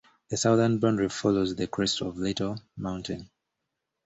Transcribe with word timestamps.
The 0.29 0.35
southern 0.37 0.79
boundary 0.79 1.09
follows 1.09 1.53
the 1.55 1.67
crest 1.67 2.01
of 2.01 2.17
Little 2.17 2.59
Mountain. 2.75 3.29